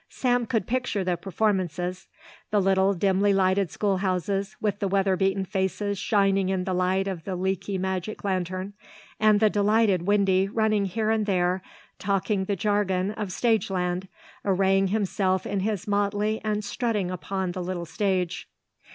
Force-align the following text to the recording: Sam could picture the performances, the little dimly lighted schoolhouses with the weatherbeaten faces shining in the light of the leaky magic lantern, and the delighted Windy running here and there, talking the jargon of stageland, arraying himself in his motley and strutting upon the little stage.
Sam 0.09 0.47
could 0.47 0.65
picture 0.65 1.03
the 1.03 1.15
performances, 1.15 2.07
the 2.49 2.59
little 2.59 2.95
dimly 2.95 3.35
lighted 3.35 3.69
schoolhouses 3.69 4.55
with 4.59 4.79
the 4.79 4.87
weatherbeaten 4.87 5.45
faces 5.45 5.99
shining 5.99 6.49
in 6.49 6.63
the 6.63 6.73
light 6.73 7.07
of 7.07 7.23
the 7.23 7.35
leaky 7.35 7.77
magic 7.77 8.23
lantern, 8.23 8.73
and 9.19 9.39
the 9.39 9.47
delighted 9.47 10.07
Windy 10.07 10.47
running 10.47 10.85
here 10.85 11.11
and 11.11 11.27
there, 11.27 11.61
talking 11.99 12.45
the 12.45 12.55
jargon 12.55 13.11
of 13.11 13.27
stageland, 13.31 14.07
arraying 14.43 14.87
himself 14.87 15.45
in 15.45 15.59
his 15.59 15.87
motley 15.87 16.41
and 16.43 16.63
strutting 16.63 17.11
upon 17.11 17.51
the 17.51 17.61
little 17.61 17.85
stage. 17.85 18.49